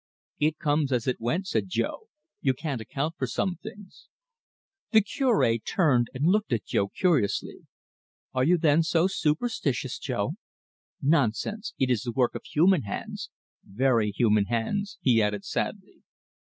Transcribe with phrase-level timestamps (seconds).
[0.39, 2.07] "It comes as it went," said Jo.
[2.41, 4.07] "You can't account for some things."
[4.89, 7.67] The Cure turned and looked at Jo curiously.
[8.33, 10.31] "Are you then so superstitious, Jo?
[11.03, 13.29] Nonsense; it is the work of human hands
[13.63, 16.01] very human hands," he added sadly.